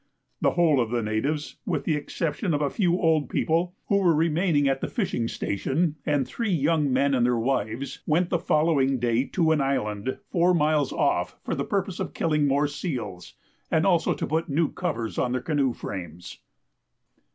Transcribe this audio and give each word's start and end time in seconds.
The 0.41 0.53
whole 0.53 0.81
of 0.81 0.89
the 0.89 1.03
natives, 1.03 1.57
with 1.63 1.83
the 1.83 1.93
exception 1.95 2.55
of 2.55 2.61
a 2.63 2.71
few 2.71 2.93
old 2.99 3.29
people 3.29 3.75
who 3.87 3.97
were 4.01 4.15
remaining 4.15 4.67
at 4.67 4.81
the 4.81 4.87
fishing 4.87 5.27
station, 5.27 5.95
and 6.07 6.25
three 6.27 6.49
young 6.49 6.91
men 6.91 7.13
and 7.13 7.23
their 7.23 7.37
wives, 7.37 8.01
went 8.07 8.31
the 8.31 8.39
following 8.39 8.97
day 8.97 9.25
to 9.25 9.51
an 9.51 9.61
island 9.61 10.17
four 10.31 10.55
miles 10.55 10.91
off 10.91 11.37
for 11.43 11.53
the 11.53 11.63
purpose 11.65 11.99
of 11.99 12.15
killing 12.15 12.47
more 12.47 12.67
seals, 12.67 13.35
and 13.69 13.85
also 13.85 14.15
to 14.15 14.25
put 14.25 14.49
new 14.49 14.71
covers 14.71 15.19
on 15.19 15.33
their 15.33 15.41
canoe 15.41 15.71
frames. 15.71 16.39